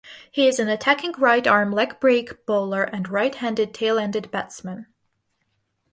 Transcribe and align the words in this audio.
He 0.31 0.47
is 0.47 0.57
an 0.59 0.67
attacking 0.67 1.11
right-arm 1.19 1.71
leg-break 1.71 2.47
bowler 2.47 2.81
and 2.81 3.07
right-handed 3.07 3.71
tail-ender 3.71 4.21
batsman. 4.21 4.87